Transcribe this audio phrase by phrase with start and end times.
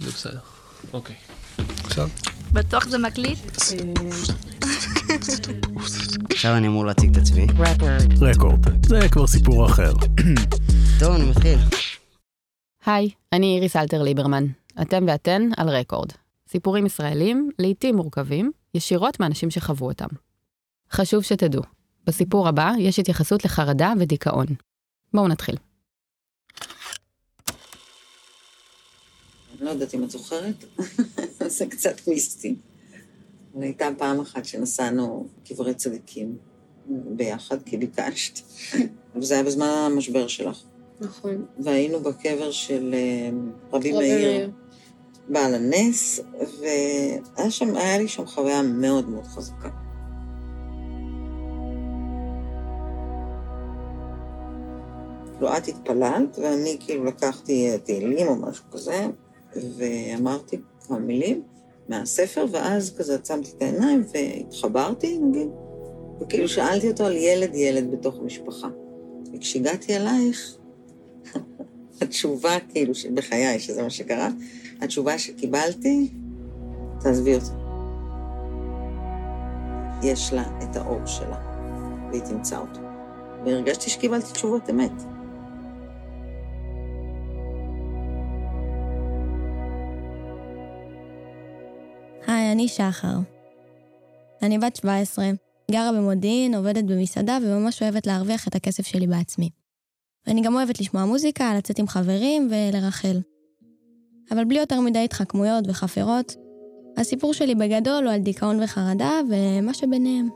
[0.00, 0.38] זה בסדר.
[0.92, 1.16] אוקיי.
[1.84, 2.08] עכשיו?
[2.52, 3.38] בטוח זה מקליט?
[6.30, 7.46] עכשיו אני אמור להציג את עצמי.
[8.20, 8.86] רקורד.
[8.86, 9.92] זה כבר סיפור אחר.
[11.00, 11.58] טוב, אני מתחיל.
[12.86, 14.44] היי, אני איריס אלתר ליברמן.
[14.82, 16.10] אתם ואתן על רקורד.
[16.48, 20.08] סיפורים ישראלים, לעיתים מורכבים, ישירות מאנשים שחוו אותם.
[20.92, 21.62] חשוב שתדעו,
[22.06, 24.46] בסיפור הבא יש התייחסות לחרדה ודיכאון.
[25.14, 25.56] בואו נתחיל.
[29.60, 30.64] לא יודעת אם את זוכרת,
[31.58, 32.56] זה קצת מיסטי.
[33.54, 36.36] אבל הייתה פעם אחת שנסענו קברי צדיקים
[36.86, 38.40] ביחד, כי ביקשת,
[39.16, 40.62] וזה היה בזמן המשבר שלך.
[41.00, 41.46] נכון.
[41.58, 43.30] והיינו בקבר של אה,
[43.72, 44.50] רבי מאיר.
[45.28, 46.20] בעל הנס,
[46.60, 49.68] והיה שם, היה לי שם חוויה מאוד מאוד חזקה.
[55.32, 59.06] כאילו, את התפללת, ואני כאילו לקחתי תהילים או משהו כזה,
[59.56, 61.42] ואמרתי כמה מילים
[61.88, 65.48] מהספר, ואז כזה עצמתי את העיניים והתחברתי, נגיד,
[66.20, 68.68] וכאילו שאלתי אותו על ילד-ילד בתוך המשפחה.
[69.34, 70.56] וכשהגעתי אלייך,
[72.00, 74.28] התשובה, כאילו, בחיי, שזה מה שקרה,
[74.80, 76.08] התשובה שקיבלתי,
[77.00, 77.50] תעזבי אותי.
[80.02, 81.38] יש לה את האור שלה,
[82.10, 82.80] והיא תמצא אותו.
[83.44, 85.02] והרגשתי שקיבלתי תשובות אמת.
[92.52, 93.16] אני שחר.
[94.42, 95.30] אני בת 17,
[95.70, 99.50] גרה במודיעין, עובדת במסעדה וממש אוהבת להרוויח את הכסף שלי בעצמי.
[100.26, 103.20] ואני גם אוהבת לשמוע מוזיקה, לצאת עם חברים ולרחל.
[104.30, 106.34] אבל בלי יותר מדי התחכמויות וחפירות,
[106.96, 110.28] הסיפור שלי בגדול הוא על דיכאון וחרדה ומה שביניהם.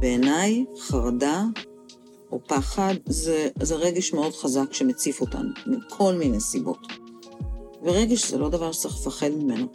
[0.00, 1.44] בעיניי, חרדה
[2.32, 6.78] או פחד זה, זה רגש מאוד חזק שמציף אותנו, מכל מיני סיבות.
[7.82, 9.66] ורגש זה לא דבר שצריך לפחד ממנו.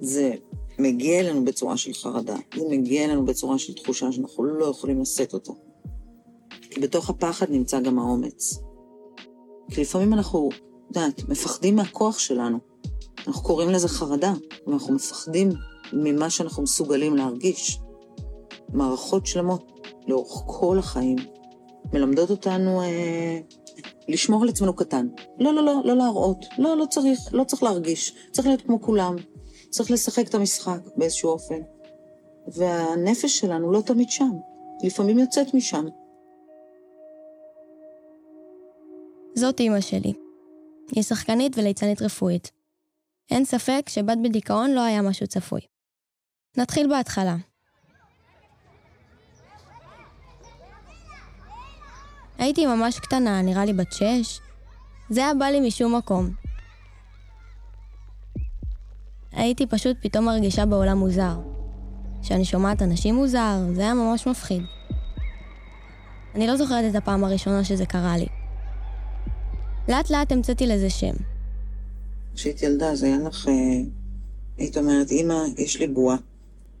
[0.00, 0.34] זה
[0.78, 5.34] מגיע אלינו בצורה של חרדה, זה מגיע אלינו בצורה של תחושה שאנחנו לא יכולים לשאת
[5.34, 5.54] אותו.
[6.70, 8.58] כי בתוך הפחד נמצא גם האומץ.
[9.70, 10.48] כי לפעמים אנחנו,
[10.88, 12.58] יודעת, מפחדים מהכוח שלנו.
[13.26, 14.32] אנחנו קוראים לזה חרדה,
[14.66, 15.48] ואנחנו מפחדים
[15.92, 17.78] ממה שאנחנו מסוגלים להרגיש.
[18.72, 19.77] מערכות שלמות
[20.08, 21.16] לאורך כל החיים
[21.92, 23.38] מלמדות אותנו אה,
[24.08, 25.08] לשמור על עצמנו קטן.
[25.38, 26.44] לא, לא, לא, לא להראות.
[26.58, 28.14] לא, לא צריך, לא צריך להרגיש.
[28.32, 29.16] צריך להיות כמו כולם.
[29.70, 31.60] צריך לשחק את המשחק באיזשהו אופן.
[32.48, 34.30] והנפש שלנו לא תמיד שם.
[34.84, 35.86] לפעמים יוצאת משם.
[39.34, 40.12] זאת אימא שלי.
[40.92, 42.50] היא שחקנית וליצנית רפואית.
[43.30, 45.60] אין ספק שבת בדיכאון לא היה משהו צפוי.
[46.56, 47.36] נתחיל בהתחלה.
[52.38, 54.40] הייתי ממש קטנה, נראה לי בת שש.
[55.10, 56.30] זה היה בא לי משום מקום.
[59.32, 61.38] הייתי פשוט פתאום מרגישה בעולם מוזר.
[62.22, 64.62] כשאני שומעת אנשים מוזר, זה היה ממש מפחיד.
[66.34, 68.26] אני לא זוכרת את הפעם הראשונה שזה קרה לי.
[69.88, 71.14] לאט לאט המצאתי לזה שם.
[72.34, 73.52] כשהייתי ילדה, זה היה לך, אה,
[74.58, 76.16] היית אומרת, אמא, יש לי בועה.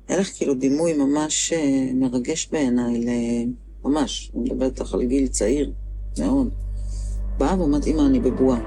[0.08, 3.04] היה לך כאילו דימוי ממש אה, מרגש בעיניי,
[3.84, 5.72] ממש, אני מדברת איתך על גיל צעיר,
[6.18, 6.48] מאוד.
[7.38, 8.60] באה ואומרת, אמא, אני בבועה.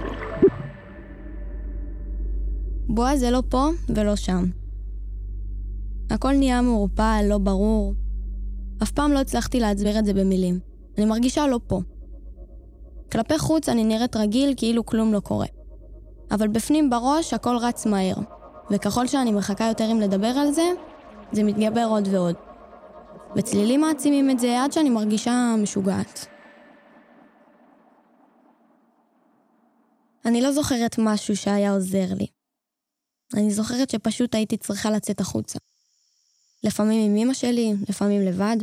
[2.88, 4.46] בועה זה לא פה ולא שם.
[6.10, 7.94] הכל נהיה מעורפל, לא ברור.
[8.84, 10.60] אף פעם לא הצלחתי להסביר את זה במילים.
[10.98, 11.82] אני מרגישה לא פה.
[13.12, 15.48] כלפי חוץ אני נראית רגיל כאילו כלום לא קורה.
[16.32, 18.16] אבל בפנים בראש הכל רץ מהר.
[18.72, 20.72] וככל שאני מחכה יותר עם לדבר על זה,
[21.32, 22.36] זה מתגבר עוד ועוד.
[23.36, 26.26] וצלילים מעצימים את זה עד שאני מרגישה משוגעת.
[30.26, 32.28] אני לא זוכרת משהו שהיה עוזר לי.
[33.34, 35.60] אני זוכרת שפשוט הייתי צריכה לצאת החוצה.
[36.64, 38.58] לפעמים עם אמא שלי, לפעמים לבד.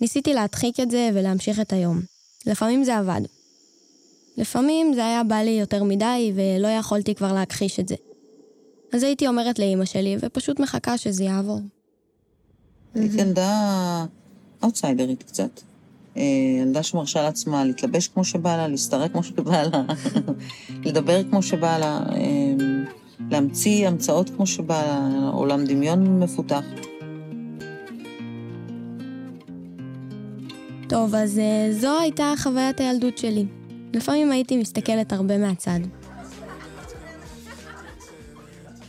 [0.00, 2.00] ניסיתי להדחיק את זה ולהמשיך את היום.
[2.46, 3.20] לפעמים זה עבד.
[4.36, 7.94] לפעמים זה היה בא לי יותר מדי ולא יכולתי כבר להכחיש את זה.
[8.92, 11.60] אז הייתי אומרת לאמא שלי ופשוט מחכה שזה יעבור.
[12.94, 14.04] הייתי ילדה
[14.64, 15.60] אאוטסיידרית קצת.
[16.16, 16.22] אה,
[16.62, 19.82] ילדה שמרשה לעצמה להתלבש כמו שבא לה, להסתרק כמו שבא לה,
[20.86, 22.54] לדבר כמו שבא לה, אה,
[23.30, 26.64] להמציא המצאות כמו שבא לה, עולם דמיון מפותח.
[30.88, 33.46] טוב, אז אה, זו הייתה חוויית הילדות שלי.
[33.92, 35.80] לפעמים הייתי מסתכלת הרבה מהצד.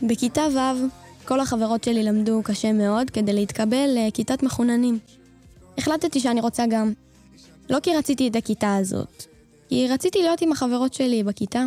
[0.02, 4.98] בכיתה ו', כל החברות שלי למדו קשה מאוד כדי להתקבל לכיתת מחוננים.
[5.78, 6.92] החלטתי שאני רוצה גם.
[7.70, 9.24] לא כי רציתי את הכיתה הזאת,
[9.68, 11.64] כי רציתי להיות עם החברות שלי בכיתה.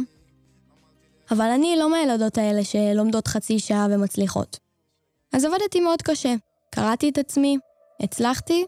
[1.32, 4.60] אבל אני לא מהילדות האלה שלומדות חצי שעה ומצליחות.
[5.34, 6.34] אז עבדתי מאוד קשה,
[6.70, 7.58] קראתי את עצמי,
[8.00, 8.66] הצלחתי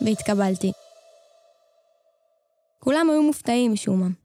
[0.00, 0.72] והתקבלתי.
[2.78, 4.21] כולם היו מופתעים משום מה.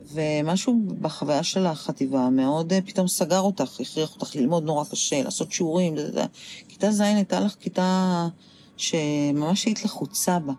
[0.00, 5.52] ומשהו בחוויה של החטיבה מאוד אה, פתאום סגר אותך, הכריח אותך ללמוד נורא קשה, לעשות
[5.52, 6.24] שיעורים, זה, זה.
[6.68, 8.28] כיתה ז' הייתה לך כיתה
[8.76, 10.52] שממש היית לחוצה בה.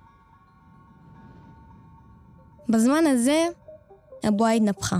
[2.69, 3.45] בזמן הזה,
[4.23, 4.97] הבועה התנפחה.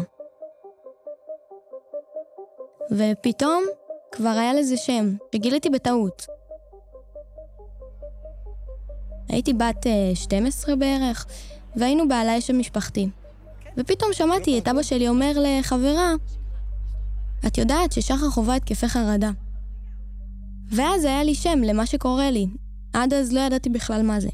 [2.91, 3.63] ופתאום
[4.11, 6.25] כבר היה לזה שם, שגיליתי בטעות.
[9.27, 11.25] הייתי בת 12 אה, בערך,
[11.75, 13.09] והיינו בעלה אשת משפחתי.
[13.79, 16.13] ופתאום שמעתי את אבא שלי אומר לחברה,
[17.47, 19.31] את יודעת ששחר חווה התקפי חרדה.
[20.71, 22.47] ואז היה לי שם למה שקורה לי.
[22.93, 24.29] עד אז לא ידעתי בכלל מה זה.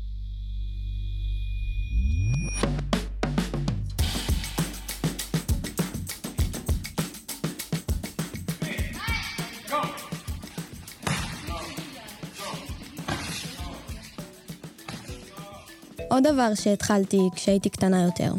[16.10, 18.34] עוד דבר שהתחלתי כשהייתי קטנה יותר,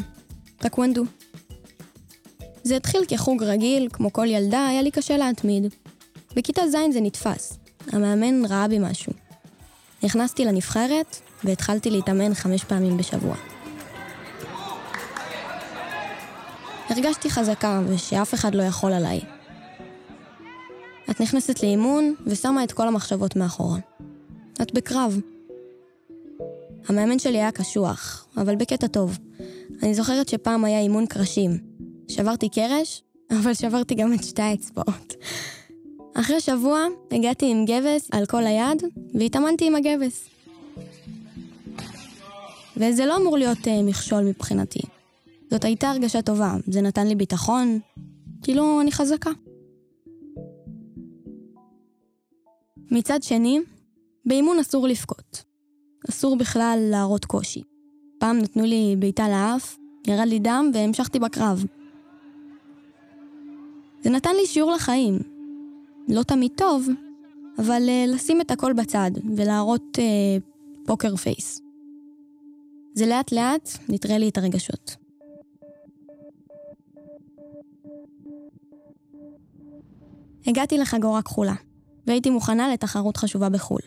[0.57, 1.03] טקוונדו.
[2.63, 5.73] זה התחיל כחוג רגיל, כמו כל ילדה, היה לי קשה להתמיד.
[6.35, 7.57] בכיתה ז' זה נתפס.
[7.91, 9.13] המאמן ראה בי משהו.
[10.03, 13.35] נכנסתי לנבחרת, והתחלתי להתאמן חמש פעמים בשבוע.
[16.89, 19.21] הרגשתי חזקה, ושאף אחד לא יכול עליי.
[21.09, 23.77] את נכנסת לאימון, ושמה את כל המחשבות מאחורה.
[24.61, 25.19] את בקרב.
[26.87, 29.17] המאמן שלי היה קשוח, אבל בקטע טוב.
[29.83, 31.57] אני זוכרת שפעם היה אימון קרשים.
[32.07, 35.13] שברתי קרש, אבל שברתי גם את שתי האצבעות.
[36.13, 40.29] אחרי שבוע הגעתי עם גבס על כל היד, והתאמנתי עם הגבס.
[42.77, 44.79] וזה לא אמור להיות uh, מכשול מבחינתי.
[45.51, 47.79] זאת הייתה הרגשה טובה, זה נתן לי ביטחון,
[48.43, 49.31] כאילו אני חזקה.
[52.91, 53.59] מצד שני,
[54.25, 55.46] באימון אסור לבכות.
[56.09, 57.61] אסור בכלל להראות קושי.
[58.17, 59.77] פעם נתנו לי בעיטה לאף,
[60.07, 61.65] ירד לי דם והמשכתי בקרב.
[64.01, 65.19] זה נתן לי שיעור לחיים.
[66.09, 66.87] לא תמיד טוב,
[67.59, 70.41] אבל uh, לשים את הכל בצד ולהראות uh,
[70.85, 71.61] פוקר פייס.
[72.93, 74.95] זה לאט לאט נטרה לי את הרגשות.
[80.47, 81.55] הגעתי לחגורה כחולה,
[82.07, 83.81] והייתי מוכנה לתחרות חשובה בחו"ל.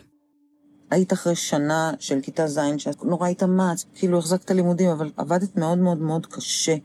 [0.90, 5.78] היית אחרי שנה של כיתה ז', שאת נורא התאמצת, כאילו החזקת לימודים, אבל עבדת מאוד
[5.78, 6.76] מאוד מאוד קשה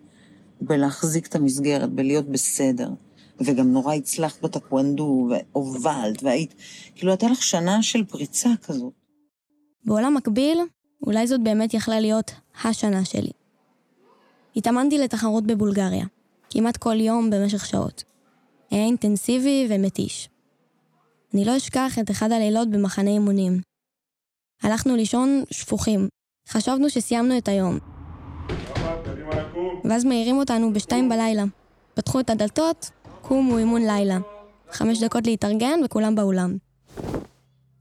[0.62, 2.90] בלהחזיק את המסגרת, בלהיות בסדר.
[3.40, 6.54] וגם נורא הצלחת בטקוונדו, והובלת, והיית...
[6.96, 8.94] כאילו, הייתה לך שנה של פריצה כזאת.
[9.86, 10.60] בעולם מקביל,
[11.06, 12.32] אולי זאת באמת יכלה להיות
[12.64, 13.32] השנה שלי.
[14.56, 16.06] התאמנתי לתחרות בבולגריה,
[16.50, 18.04] כמעט כל יום במשך שעות.
[18.72, 20.30] היה אינטנסיבי ומתיש.
[21.34, 23.62] אני לא אשכח את אחד הלילות במחנה אימונים,
[24.66, 26.08] הלכנו לישון שפוכים.
[26.50, 27.78] חשבנו שסיימנו את היום.
[29.84, 31.44] ואז מעירים אותנו בשתיים בלילה.
[31.94, 32.90] פתחו את הדלתות,
[33.22, 34.18] קומו אימון לילה.
[34.72, 36.58] חמש דקות להתארגן וכולם באולם.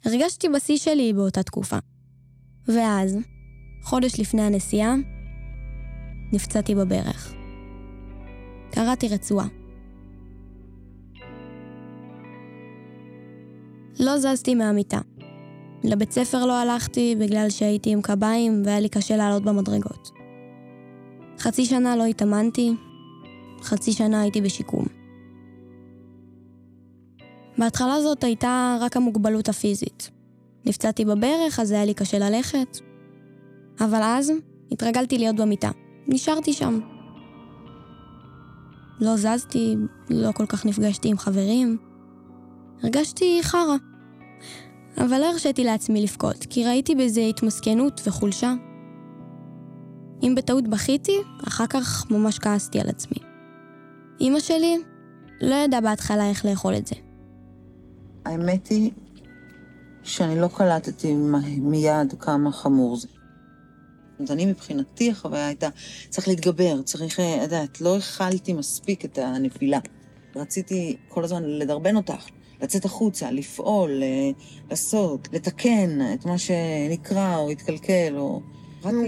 [0.05, 1.79] הרגשתי בשיא שלי באותה תקופה.
[2.69, 3.19] ואז,
[3.83, 4.95] חודש לפני הנסיעה,
[6.33, 7.35] נפצעתי בברך.
[8.71, 9.47] קראתי רצועה.
[14.01, 14.99] לא זזתי מהמיטה.
[15.85, 20.11] לבית ספר לא הלכתי בגלל שהייתי עם קביים והיה לי קשה לעלות במדרגות.
[21.39, 22.73] חצי שנה לא התאמנתי,
[23.63, 24.85] חצי שנה הייתי בשיקום.
[27.59, 30.11] בהתחלה זאת הייתה רק המוגבלות הפיזית.
[30.67, 32.79] נפצעתי בברך, אז היה לי קשה ללכת.
[33.81, 34.33] אבל אז
[34.73, 35.71] התרגלתי להיות במיטה.
[36.09, 36.81] נשארתי שם.
[39.01, 39.77] לא זזתי,
[40.11, 41.79] לא כל כך נפגשתי עם חברים.
[42.83, 43.77] הרגשתי חרא.
[44.99, 48.55] אבל לא הרשיתי לעצמי לבכות, כי ראיתי בזה התמסכנות וחולשה.
[50.23, 51.17] אם בטעות בכיתי,
[51.49, 53.19] אחר כך ממש כעסתי על עצמי.
[54.21, 54.77] אמא שלי
[55.41, 56.95] לא ידעה בהתחלה איך לאכול את זה.
[58.25, 58.91] האמת היא
[60.03, 61.15] שאני לא קלטתי
[61.59, 63.09] מיד כמה חמור זה.
[64.21, 65.69] אז אני מבחינתי החוויה הייתה,
[66.09, 69.79] צריך להתגבר, צריך, את יודעת, לא הכלתי מספיק את הנפילה.
[70.37, 72.27] רציתי כל הזמן לדרבן אותך,
[72.63, 74.31] לצאת החוצה, לפעול, אה,
[74.71, 78.41] לעשות, לתקן את מה שנקרא או התקלקל, או...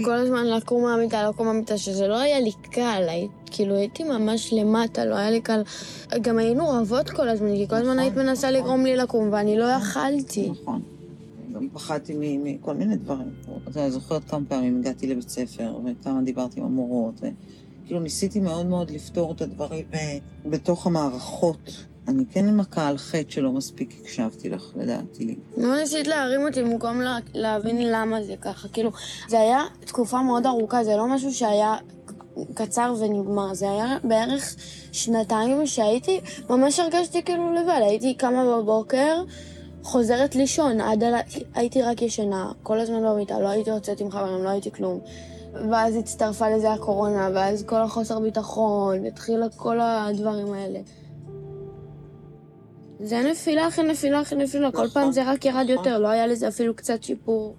[0.05, 3.03] כל הזמן לקום מהמיטה, לקום מהמיטה, שזה לא היה לי קל.
[3.51, 5.61] כאילו הייתי ממש למטה, לא היה לי קל.
[6.21, 8.61] גם היינו רבות כל הזמן, כי כל הזמן נכון, היית מנסה נכון.
[8.61, 10.49] לגרום לי לקום, ואני לא יכלתי.
[10.49, 10.81] נכון.
[11.53, 13.29] גם פחדתי מכל מיני דברים.
[13.67, 17.21] אתה זוכרת כמה פעמים הגעתי לבית ספר, וכמה דיברתי עם המורות,
[17.83, 19.85] וכאילו ניסיתי מאוד מאוד לפתור את הדברים
[20.45, 21.85] בתוך המערכות.
[22.07, 25.35] אני כן מכה על חטא שלא מספיק הקשבתי לך, לדעתי.
[25.57, 28.67] לא ניסית להרים אותי במקום לה, להבין למה זה ככה.
[28.67, 28.91] כאילו,
[29.27, 31.75] זה היה תקופה מאוד ארוכה, זה לא משהו שהיה
[32.53, 33.53] קצר ונגמר.
[33.53, 34.55] זה היה בערך
[34.91, 37.79] שנתיים שהייתי, ממש הרגשתי כאילו לבד.
[37.81, 39.23] הייתי קמה בבוקר,
[39.83, 41.13] חוזרת לישון, עד על...
[41.55, 44.99] הייתי רק ישנה, כל הזמן במיטה, לא הייתי יוצאת עם חברים, לא הייתי כלום.
[45.71, 50.79] ואז הצטרפה לזה הקורונה, ואז כל החוסר ביטחון, התחילה כל הדברים האלה.
[52.99, 56.47] זה נפילה אחרי נפילה אחרי נפילה, כל פעם זה רק ירד יותר, לא היה לזה
[56.47, 57.55] אפילו קצת שיפור.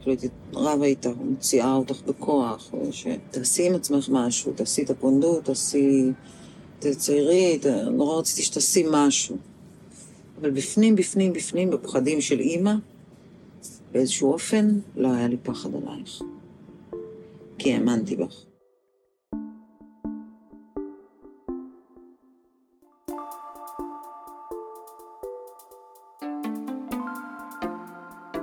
[0.00, 6.10] כאילו הייתי רבה איתה, מוציאה אותך בכוח, שתעשי עם עצמך משהו, תעשי את הפונדות, תעשי,
[6.78, 9.36] תציירי, נורא רציתי שתעשי משהו.
[10.40, 12.74] אבל בפנים, בפנים, בפנים, בפחדים של אימא,
[13.92, 16.22] באיזשהו אופן, לא היה לי פחד עלייך.
[17.58, 18.47] כי האמנתי בך.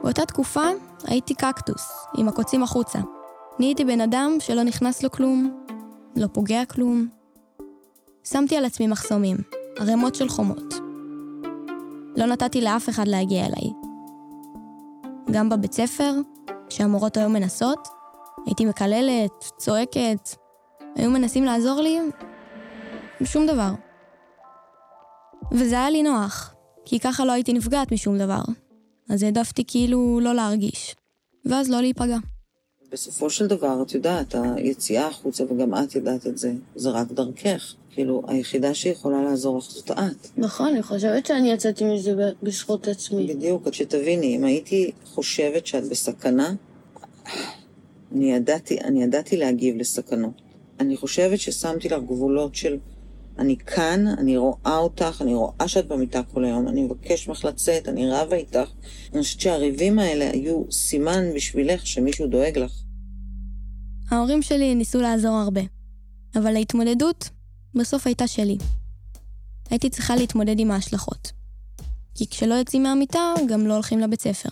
[0.05, 0.65] באותה תקופה
[1.07, 2.99] הייתי קקטוס, עם הקוצים החוצה.
[3.59, 5.65] נהייתי בן אדם שלא נכנס לו כלום,
[6.15, 7.07] לא פוגע כלום.
[8.23, 9.37] שמתי על עצמי מחסומים,
[9.79, 10.73] ערימות של חומות.
[12.15, 13.71] לא נתתי לאף אחד להגיע אליי.
[15.31, 16.13] גם בבית ספר,
[16.69, 17.87] כשהמורות היו מנסות,
[18.45, 20.29] הייתי מקללת, צועקת,
[20.95, 21.99] היו מנסים לעזור לי,
[23.23, 23.71] שום דבר.
[25.51, 26.53] וזה היה לי נוח,
[26.85, 28.41] כי ככה לא הייתי נפגעת משום דבר.
[29.09, 30.95] אז העדפתי כאילו לא להרגיש,
[31.45, 32.17] ואז לא להיפגע.
[32.91, 37.73] בסופו של דבר, את יודעת, היציאה החוצה, וגם את יודעת את זה, זה רק דרכך.
[37.91, 40.27] כאילו, היחידה שיכולה לעזור לך זאת את.
[40.37, 43.27] נכון, אני חושבת שאני יצאתי מזה בזכות עצמי.
[43.27, 46.53] בדיוק, עד שתביני, אם הייתי חושבת שאת בסכנה,
[48.11, 50.41] אני ידעתי, אני ידעתי להגיב לסכנות.
[50.79, 52.77] אני חושבת ששמתי לך גבולות של
[53.39, 57.89] אני כאן, אני רואה אותך, אני רואה שאת במיטה כל היום, אני מבקש ממך לצאת,
[57.89, 58.69] אני רבה איתך.
[59.13, 62.71] אני חושבת שהריבים האלה היו סימן בשבילך שמישהו דואג לך.
[64.11, 65.61] ההורים שלי ניסו לעזור הרבה,
[66.35, 67.29] אבל ההתמודדות
[67.75, 68.57] בסוף הייתה שלי.
[69.69, 71.31] הייתי צריכה להתמודד עם ההשלכות.
[72.15, 74.49] כי כשלא יוצאים מהמיטה, גם לא הולכים לבית ספר.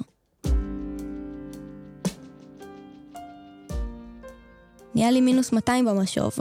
[4.96, 6.32] נהיה לי מינוס 200 במשוב.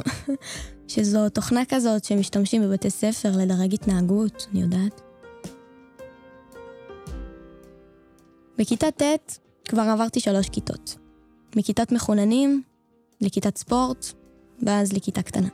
[0.94, 5.00] שזו תוכנה כזאת שמשתמשים בבתי ספר לדרג התנהגות, אני יודעת.
[8.58, 10.96] בכיתה ט' כבר עברתי שלוש כיתות.
[11.56, 12.62] מכיתת מחוננים
[13.20, 14.06] לכיתת ספורט,
[14.62, 15.48] ואז לכיתה קטנה.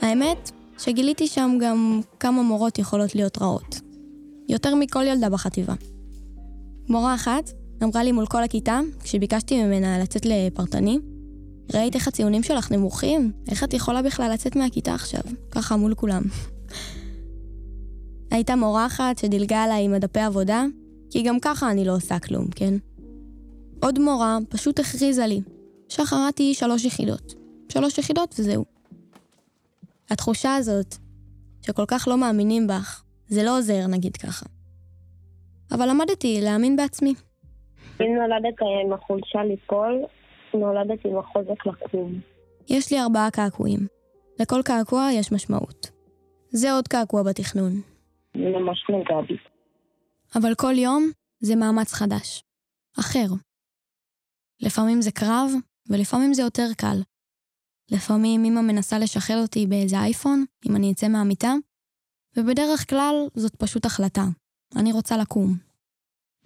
[0.00, 3.80] האמת, שגיליתי שם גם כמה מורות יכולות להיות רעות.
[4.48, 5.74] יותר מכל ילדה בחטיבה.
[6.88, 7.50] מורה אחת
[7.82, 10.98] אמרה לי מול כל הכיתה, כשביקשתי ממנה לצאת לפרטני,
[11.74, 13.32] ראית איך הציונים שלך נמוכים?
[13.50, 15.20] איך את יכולה בכלל לצאת מהכיתה עכשיו?
[15.50, 16.22] ככה מול כולם.
[18.30, 20.64] הייתה מורה אחת שדילגה עליי עם הדפי עבודה,
[21.10, 22.74] כי גם ככה אני לא עושה כלום, כן?
[23.82, 25.40] עוד מורה פשוט הכריזה לי
[25.88, 27.34] שחררתי שלוש יחידות.
[27.68, 28.64] שלוש יחידות וזהו.
[30.10, 30.94] התחושה הזאת,
[31.62, 34.46] שכל כך לא מאמינים בך, זה לא עוזר, נגיד ככה.
[35.72, 37.14] אבל למדתי להאמין בעצמי.
[38.00, 40.04] אם נולדת עם החולשה ליפול,
[40.60, 42.20] נולדתי עם החוזק לקום.
[42.68, 43.80] יש לי ארבעה קעקועים.
[44.40, 45.90] לכל קעקוע יש משמעות.
[46.48, 47.72] זה עוד קעקוע בתכנון.
[48.34, 49.36] ממש נגע בי.
[50.38, 51.10] אבל כל יום
[51.40, 52.42] זה מאמץ חדש.
[53.00, 53.34] אחר.
[54.60, 55.50] לפעמים זה קרב,
[55.90, 56.98] ולפעמים זה יותר קל.
[57.90, 61.52] לפעמים אמא מנסה לשחרר אותי באיזה אייפון, אם אני אצא מהמיטה,
[62.36, 64.22] ובדרך כלל זאת פשוט החלטה.
[64.80, 65.48] אני רוצה לקום.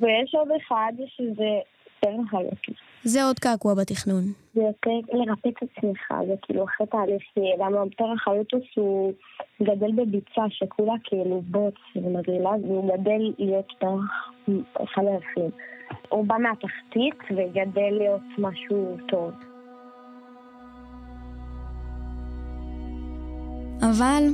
[0.00, 1.50] ויש עוד אחד שזה
[2.02, 2.76] יותר מחלק.
[3.04, 4.22] זה עוד קעקוע בתכנון.
[4.54, 7.22] זה יותר לרפא את עצמך, זה כאילו אחרי תהליך,
[7.58, 9.12] למה פרח היוטוס הוא
[9.62, 14.04] גדל בביצה שכולה כאילו בוץ ומגרילה, והוא גדל להיות פרח
[14.84, 15.50] אחד היפים.
[16.08, 19.30] הוא בא מהתחתית וגדל להיות משהו טוב.
[23.82, 24.24] אבל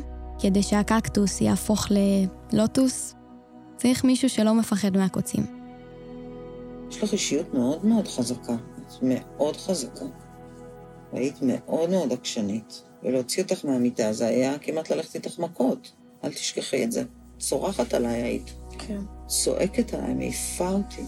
[0.42, 3.16] כדי שהקקטוס יהפוך ללוטוס,
[3.76, 5.55] צריך מישהו שלא מפחד מהקוצים.
[6.90, 10.04] יש לך אישיות מאוד מאוד חזקה, את מאוד חזקה.
[11.12, 15.92] והיית מאוד מאוד עקשנית, ולהוציא אותך מהמיטה זה היה כמעט ללכת איתך מכות.
[16.24, 17.04] אל תשכחי את זה.
[17.38, 18.50] צורחת עליי היית.
[18.78, 19.00] כן.
[19.26, 21.02] צועקת עליי, מעיפה אותי.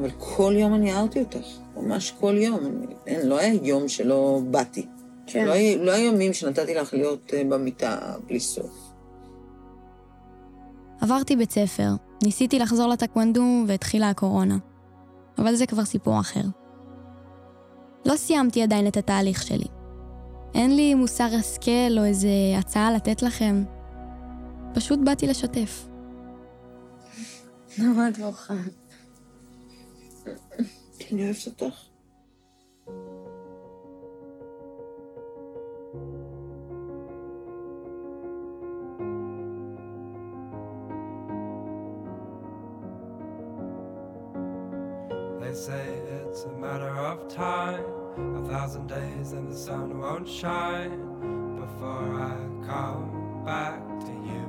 [0.00, 2.86] אבל כל יום אני הערתי אותך, ממש כל יום.
[3.06, 4.86] אין, לא היה יום שלא באתי.
[5.26, 5.44] כן.
[5.46, 8.92] לא, היה, לא היה ימים שנתתי לך להיות uh, במיטה בלי סוף.
[11.00, 11.88] עברתי בית ספר,
[12.22, 14.56] ניסיתי לחזור לטקוונדו והתחילה הקורונה.
[15.38, 16.44] אבל זה כבר סיפור אחר.
[18.06, 19.66] לא סיימתי עדיין את התהליך שלי.
[20.54, 23.64] אין לי מוסר השכל או איזה הצעה לתת לכם.
[24.74, 25.88] פשוט באתי לשתף.
[27.78, 28.54] למה את בוכה?
[31.12, 31.91] אני אוהבת אותך.
[45.52, 47.84] They say it's a matter of time,
[48.40, 51.00] a thousand days and the sun won't shine
[51.62, 52.36] before I
[52.70, 53.04] come
[53.44, 54.46] back to you.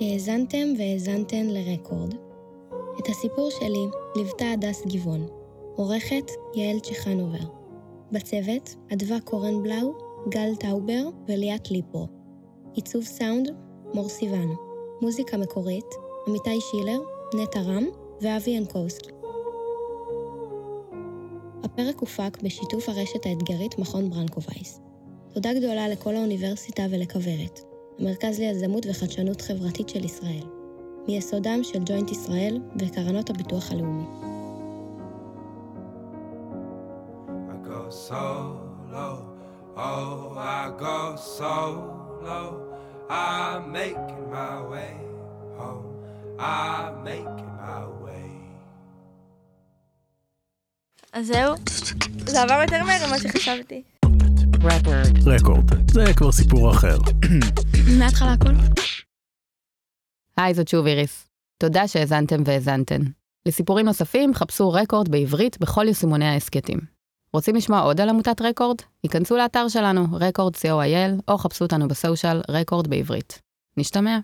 [0.00, 2.14] האזנתם והאזנתן לרקורד.
[2.98, 3.86] את הסיפור שלי
[4.16, 5.26] ליוותה הדס גבעון,
[5.76, 7.48] עורכת יעל צ'חנובר.
[8.12, 9.94] בצוות אדווה קורנבלאו,
[10.28, 12.06] גל טאובר וליאת ליפו.
[12.74, 13.50] עיצוב סאונד
[13.94, 14.54] מור סיוון.
[15.02, 15.94] מוזיקה מקורית
[16.26, 17.00] אמיתי שילר,
[17.34, 17.84] נטע רם
[18.20, 19.10] ואבי ינקובסקי.
[21.64, 24.80] הפרק הופק בשיתוף הרשת האתגרית מכון ברנקו וייס.
[25.34, 27.60] תודה גדולה לכל האוניברסיטה ולכוורת,
[27.98, 30.44] המרכז ליזמות וחדשנות חברתית של ישראל,
[31.08, 34.06] מיסודם של ג'וינט ישראל וקרנות הביטוח הלאומי.
[40.38, 42.66] I go solo, oh.
[43.08, 44.96] I'm making my way
[45.56, 45.94] home.
[46.38, 47.95] I'm making my way.
[51.16, 51.54] אז זהו,
[52.26, 53.82] זה עבר יותר מהר ממה שחשבתי.
[55.26, 56.98] רקורד, זה כבר סיפור אחר.
[57.98, 58.52] מההתחלה הכל?
[60.36, 61.28] היי, זאת שוב איריס.
[61.58, 63.02] תודה שהאזנתם והאזנתן.
[63.48, 66.78] לסיפורים נוספים, חפשו רקורד בעברית בכל יישומוני ההסכתים.
[67.32, 68.76] רוצים לשמוע עוד על עמותת רקורד?
[69.02, 73.42] היכנסו לאתר שלנו, רקורד co.il, או חפשו אותנו בסושיאל רקורד בעברית.
[73.76, 74.18] נשתמע.